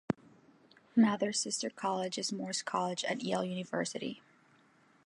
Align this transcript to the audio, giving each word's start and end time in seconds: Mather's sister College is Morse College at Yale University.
Mather's 0.95 1.39
sister 1.39 1.69
College 1.69 2.17
is 2.17 2.31
Morse 2.33 2.63
College 2.63 3.03
at 3.05 3.21
Yale 3.21 3.43
University. 3.45 4.23